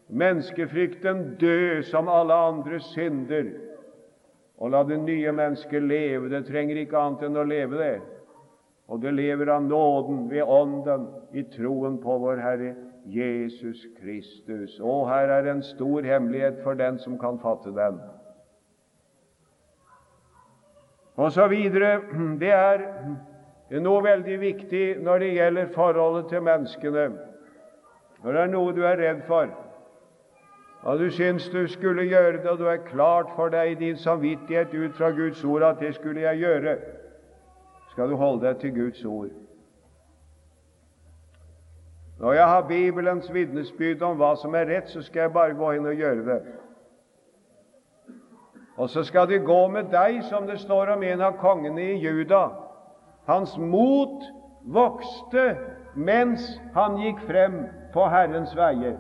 [0.09, 3.45] menneskefrykten dø som alle andre synder,
[4.59, 6.29] og la det nye mennesket leve.
[6.33, 7.97] Det trenger ikke annet enn å leve det.
[8.89, 12.75] Og det lever av nåden ved Ånden i troen på vår Herre
[13.07, 14.79] Jesus Kristus.
[14.81, 18.01] Og her er en stor hemmelighet for den som kan fatte den
[21.19, 22.01] og så videre.
[22.39, 27.07] Det er noe veldig viktig når det gjelder forholdet til menneskene.
[28.23, 29.51] Når det er noe du er redd for,
[30.83, 33.97] og du syns du skulle gjøre det, og du er klart for deg i din
[33.97, 36.77] samvittighet ut fra Guds ord at det skulle jeg gjøre,
[37.91, 39.29] skal du holde deg til Guds ord.
[42.19, 45.73] Når jeg har Bibelens vitnesbyrd om hva som er rett, så skal jeg bare gå
[45.73, 46.39] inn og gjøre det.
[48.79, 51.99] Og så skal det gå med deg, som det står om en av kongene i
[51.99, 52.49] Juda.
[53.27, 54.23] Hans mot
[54.63, 55.57] vokste
[55.95, 57.65] mens han gikk frem
[57.95, 58.95] på Herrens veier.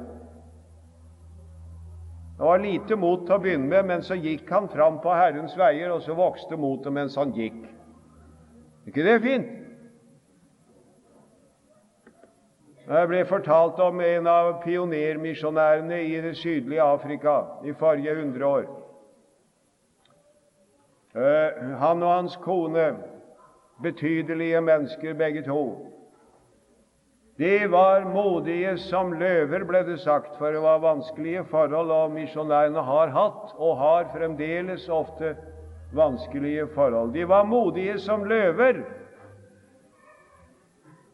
[2.39, 5.57] Det var lite mot til å begynne med, men så gikk han fram på Herrens
[5.59, 7.65] veier, og så vokste motet mens han gikk.
[8.87, 9.49] Er ikke det fint?
[12.89, 17.35] Jeg ble fortalt om en av pionermisjonærene i det sydlige Afrika
[17.67, 18.71] i forrige hundre år.
[21.19, 22.87] Eh, han og hans kone,
[23.83, 25.88] betydelige mennesker begge to.
[27.39, 32.83] De var modige som løver, ble det sagt, for det var vanskelige forhold, og misjonærene
[32.83, 35.37] har hatt og har fremdeles ofte
[35.95, 37.13] vanskelige forhold.
[37.15, 38.83] De var modige som løver.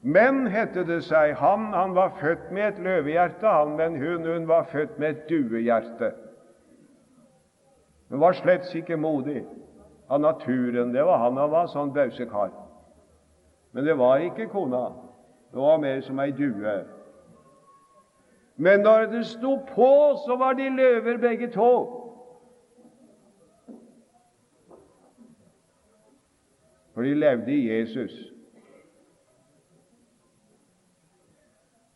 [0.01, 4.49] Men, hette det seg, han, han var født med et løvehjerte, han, men hun, hun
[4.49, 6.15] var født med et duehjerte.
[8.09, 9.43] Hun var slett ikke modig
[10.09, 10.93] av naturen.
[10.93, 12.53] Det var han han var, sånn bausekar.
[13.77, 14.87] Men det var ikke kona.
[15.55, 16.85] Var mer som ei due.
[18.57, 19.91] Men når det sto på,
[20.27, 22.01] så var de løver begge to.
[26.95, 28.35] For de levde i Jesus.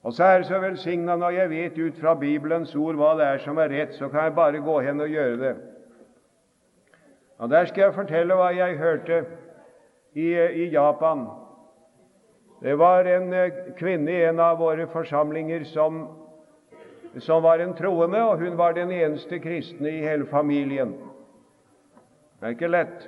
[0.02, 3.26] Og så er det så velsigna når jeg vet ut fra Bibelens ord hva det
[3.26, 5.56] er som er rett, så kan jeg bare gå hen og gjøre det.
[7.38, 9.24] Og Der skal jeg fortelle hva jeg hørte
[10.14, 11.26] i, i Japan.
[12.60, 16.00] Det var en eh, kvinne i en av våre forsamlinger som,
[17.18, 20.96] som var en troende, og hun var den eneste kristne i hele familien.
[22.38, 23.06] Det er ikke lett.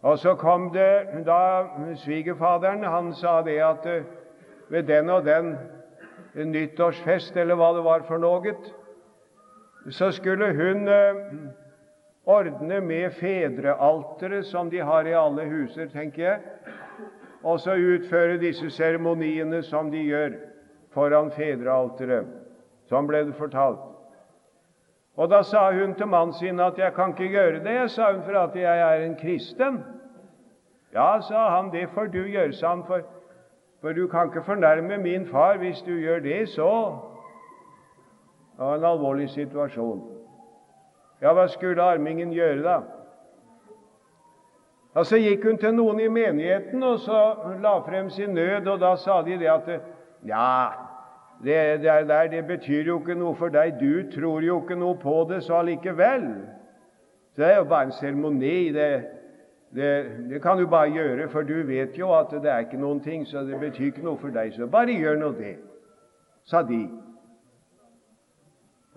[0.00, 1.68] Og så kom det da
[2.04, 4.08] svigerfaderen han sa det at eh,
[4.68, 5.56] ved den og den
[6.34, 8.56] nyttårsfest, eller hva det var for noe,
[9.92, 11.22] så skulle hun eh,
[12.28, 16.40] ordne med fedrealteret, som de har i alle huser, tenker jeg,
[17.42, 20.34] og så utføre disse seremoniene som de gjør
[20.94, 22.26] foran fedrealteret.
[22.88, 23.84] Sånn ble det fortalt.
[25.18, 28.22] Og Da sa hun til mannen sin at 'jeg kan ikke gjøre det', sa hun,
[28.22, 29.82] 'for at jeg er en kristen'.
[30.94, 33.00] Ja, sa han, 'det får du gjøre', sa han, for,
[33.80, 36.98] for du kan ikke fornærme min far hvis du gjør det, så
[38.56, 40.02] Det var en alvorlig situasjon.
[41.22, 42.80] Ja, hva skulle armingen gjøre da?
[44.94, 47.20] Og Så gikk hun til noen i menigheten og så
[47.62, 49.68] la frem sin nød, og da sa de det at
[50.26, 50.68] ja,
[51.44, 55.26] det der det betyr jo ikke noe for deg, du tror jo ikke noe på
[55.30, 56.24] det så allikevel.
[57.36, 58.72] Så det er jo bare en seremoni.
[58.72, 59.04] Det,
[59.74, 63.00] det, det, kan du bare gjøre, for du vet jo at det er ikke noen
[63.00, 64.50] ting, så det betyr ikke noe for deg.
[64.56, 65.58] Så bare gjør nå det,
[66.44, 66.80] sa de.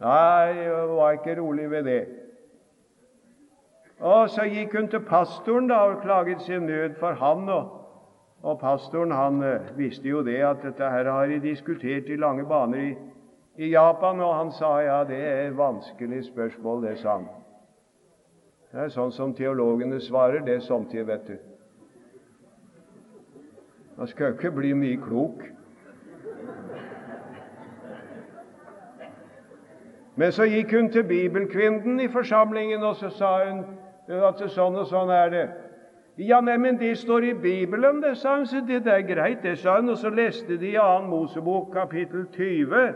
[0.02, 2.02] Nei, jeg var ikke rolig ved det.
[4.02, 7.50] Og Så gikk hun til pastoren da og klaget sin nød for han.
[7.50, 7.70] Og,
[8.44, 12.46] og pastoren han uh, visste jo det at dette her har de diskutert i lange
[12.46, 12.96] baner i,
[13.58, 17.28] i Japan, og han sa ja, det er et vanskelig spørsmål, det sa han.
[18.72, 21.38] Det er sånn som teologene svarer det samtidig, vet du.
[23.98, 25.44] Man skal ikke bli mye klok.
[30.16, 33.62] Men så gikk hun til bibelkvinnen i forsamlingen, og så sa hun
[34.20, 35.46] at sånn og sånn er det.
[36.22, 38.46] Ja, neimen, det står i Bibelen, det, sa hun.
[38.46, 39.90] Så det, er greit, det, sa hun.
[39.90, 41.08] Og så leste de i 2.
[41.08, 42.94] Mosebok kapittel 20.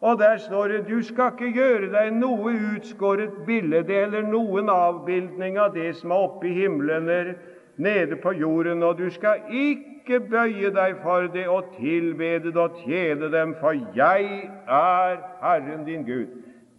[0.00, 5.56] Og der står det du skal ikke gjøre deg noe utskåret bilde eller noen avbildning
[5.58, 7.32] av det som er oppe i himmelen eller
[7.76, 12.76] nede på jorden, og du skal ikke bøye deg for det og tilbede det og
[12.84, 16.28] tjene dem, for jeg er Herren din Gud.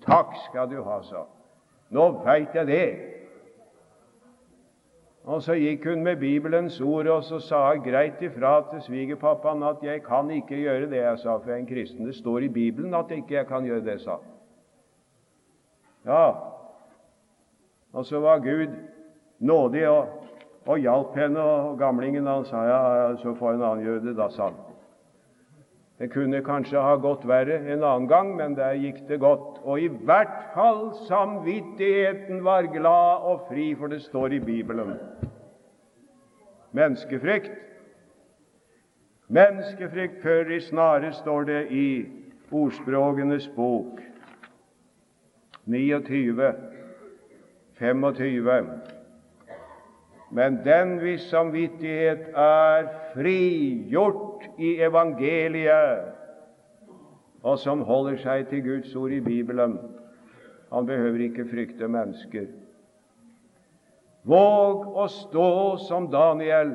[0.06, 1.26] Takk skal du ha, sa
[1.90, 3.17] Nå veit jeg det.
[5.28, 9.64] Og Så gikk hun med Bibelens ord, og så sa hun greit ifra til svigerpappaen
[9.64, 12.08] at 'jeg kan ikke gjøre det', jeg sa, for jeg er en kristen.
[12.08, 14.16] Det står i Bibelen at ikke jeg kan gjøre det, sa
[16.06, 16.32] Ja,
[17.94, 18.72] og så var Gud
[19.40, 20.08] nådig og,
[20.66, 24.30] og hjalp henne, og gamlingen han sa ja, så får en annen gjøre det, da,
[24.30, 24.67] sa han.
[25.98, 29.58] Det kunne kanskje ha gått verre en annen gang, men der gikk det godt.
[29.66, 34.94] Og i hvert fall samvittigheten var glad og fri, for det står i Bibelen.
[36.78, 37.52] Menneskefrykt.
[39.28, 41.90] Menneskefrykt før i snare, står det i
[42.52, 44.00] Ordspråkenes bok
[45.66, 46.54] 29,
[47.80, 48.70] 25.
[50.32, 54.27] Men den hvis samvittighet er frigjort
[54.58, 56.14] i evangeliet,
[57.44, 59.78] og som holder seg til Guds ord i Bibelen,
[60.72, 62.50] han behøver ikke frykte mennesker.
[64.28, 65.50] Våg å stå
[65.86, 66.74] som Daniel,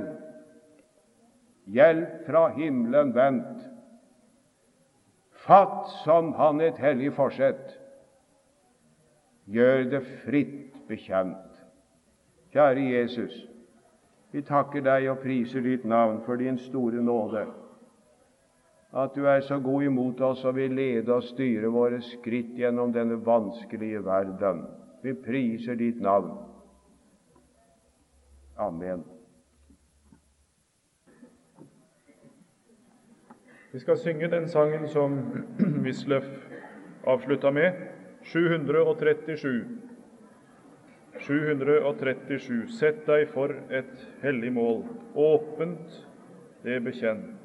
[1.68, 3.68] hjelp fra himmelen vendt.
[5.42, 7.74] Fatt som han et hellig forsett,
[9.52, 11.48] gjør det fritt bekjent.
[12.54, 13.34] Kjære Jesus,
[14.32, 17.44] vi takker deg og priser ditt navn for din store nåde.
[18.92, 22.92] At du er så god imot oss og vil lede og styre våre skritt gjennom
[22.92, 24.66] denne vanskelige verden.
[25.02, 26.34] Vi priser ditt navn.
[28.60, 29.04] Amen.
[33.72, 35.16] Vi skal synge den sangen som
[35.84, 36.28] Wisløff
[37.08, 37.72] avslutta med,
[38.22, 39.64] 737.
[41.24, 42.68] 737.
[42.68, 44.82] Sett deg for et hellig mål,
[45.16, 46.02] åpent
[46.66, 47.41] det bekjenn.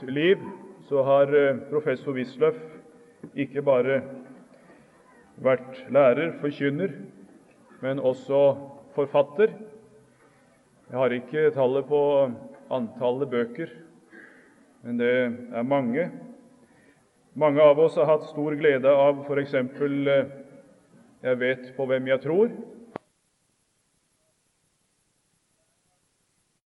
[0.00, 0.38] Liv
[0.88, 2.58] så har eh, professor Wisløff
[3.38, 4.00] ikke bare
[5.42, 6.94] vært lærer, forkynner,
[7.82, 8.40] men også
[8.96, 9.54] forfatter.
[10.90, 12.02] Jeg har ikke tallet på
[12.72, 13.72] antallet bøker,
[14.82, 15.12] men det
[15.52, 16.10] er mange.
[17.34, 19.54] Mange av oss har hatt stor glede av f.eks.
[21.22, 22.50] Jeg vet på hvem jeg tror,